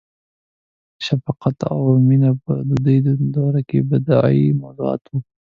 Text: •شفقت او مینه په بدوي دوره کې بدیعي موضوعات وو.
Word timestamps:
•شفقت 1.05 1.57
او 1.71 1.79
مینه 2.07 2.31
په 2.43 2.51
بدوي 2.67 2.97
دوره 3.35 3.61
کې 3.69 3.77
بدیعي 3.89 4.45
موضوعات 4.61 5.01
وو. 5.07 5.17